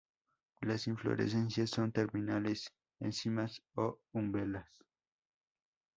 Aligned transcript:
Las 0.61 0.87
inflorescencias 0.87 1.69
son 1.69 1.91
terminales 1.91 2.73
en 3.01 3.13
cimas 3.13 3.61
o 3.75 3.99
umbelas. 4.13 4.83